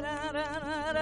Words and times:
la 0.32 0.92
la 0.92 1.01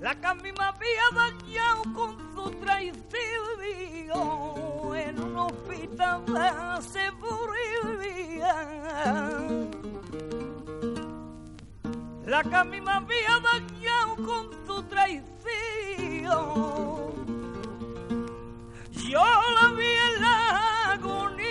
La 0.00 0.14
camima 0.20 0.68
había 0.68 1.10
dañado 1.14 1.82
con 1.94 2.18
su 2.34 2.59
La 12.42 12.48
que 12.48 12.56
a 12.56 12.64
mí 12.64 12.80
me 12.80 12.90
había 12.90 13.38
dañado 13.52 14.16
con 14.16 14.48
su 14.66 14.82
traición. 14.84 15.28
Yo 18.92 19.22
la 19.60 19.68
vi 19.76 19.84
en 19.84 20.22
la 20.22 20.92
agonía 20.92 21.50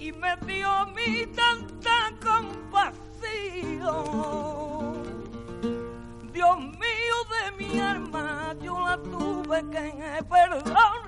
y 0.00 0.10
me 0.10 0.36
dio 0.46 0.68
a 0.68 0.86
mí 0.86 1.26
tanta 1.26 2.12
compasión. 2.24 3.04
Dios 6.32 6.58
mío 6.58 7.24
de 7.34 7.52
mi 7.56 7.78
alma, 7.78 8.52
yo 8.60 8.84
la 8.84 8.96
tuve 9.00 9.62
que 9.70 10.24
perdonar 10.28 11.05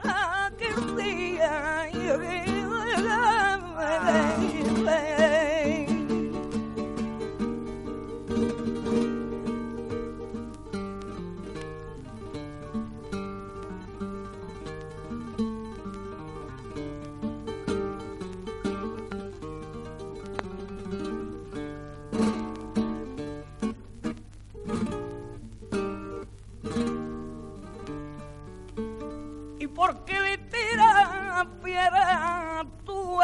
¿Y 29.69 29.71
por 29.75 30.03
qué 30.07 30.19
le 30.19 30.39
tiras 30.39 31.47
piedra 31.63 32.65
tu 32.87 33.21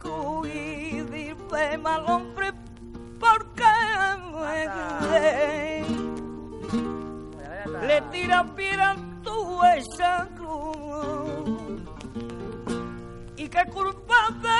cruz 0.00 0.48
y 0.48 1.00
dice 1.02 1.78
mal 1.78 2.04
hombre? 2.08 2.52
¿Por 3.20 3.54
qué 3.54 3.62
le 7.86 8.00
tiras 8.10 8.50
piedra 8.56 8.96
tu 9.22 9.60
cruz? 10.36 11.82
¿Y 13.36 13.48
qué 13.48 13.64
culpa 13.72 14.16
debe 14.42 14.59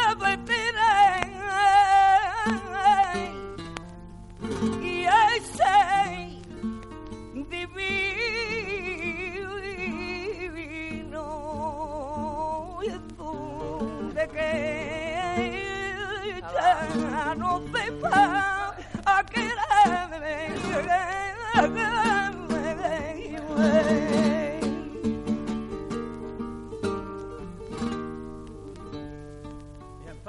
no 17.50 18.00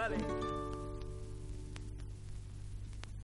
vale. 0.01 0.50